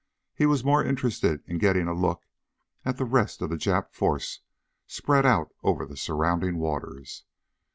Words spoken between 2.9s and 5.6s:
the rest of the Jap force spread out